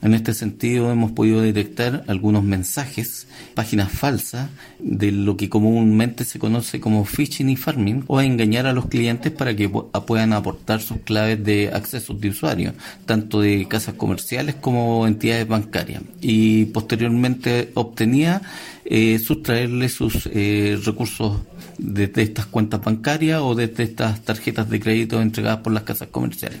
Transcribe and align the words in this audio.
En 0.00 0.14
este 0.14 0.32
sentido, 0.32 0.92
hemos 0.92 1.10
podido 1.10 1.40
detectar 1.40 2.04
algunos 2.06 2.44
mensajes, 2.44 3.26
páginas 3.54 3.90
falsas, 3.90 4.48
de 4.78 5.10
lo 5.10 5.36
que 5.36 5.48
comúnmente 5.48 6.24
se 6.24 6.38
conoce 6.38 6.78
como 6.78 7.04
phishing 7.04 7.50
y 7.50 7.56
farming, 7.56 8.04
o 8.06 8.20
engañar 8.20 8.66
a 8.66 8.72
los 8.72 8.86
clientes 8.86 9.32
para 9.32 9.56
que 9.56 9.68
puedan 9.68 10.32
aportar 10.32 10.80
sus 10.80 10.98
claves 10.98 11.42
de 11.42 11.70
acceso 11.72 12.14
de 12.14 12.28
usuario, 12.28 12.74
tanto 13.06 13.40
de 13.40 13.66
casas 13.66 13.94
comerciales 13.94 14.54
como 14.54 15.04
entidades 15.04 15.48
bancarias. 15.48 16.02
Y 16.20 16.66
posteriormente 16.66 17.72
obtenía 17.74 18.40
eh, 18.84 19.18
sustraerle 19.18 19.88
sus 19.88 20.28
eh, 20.32 20.78
recursos 20.84 21.40
desde 21.76 22.22
estas 22.22 22.46
cuentas 22.46 22.80
bancarias 22.80 23.40
o 23.42 23.56
desde 23.56 23.82
estas 23.82 24.22
tarjetas 24.22 24.70
de 24.70 24.78
crédito 24.78 25.20
entregadas 25.20 25.60
por 25.60 25.72
las 25.72 25.82
casas 25.82 26.08
comerciales. 26.08 26.60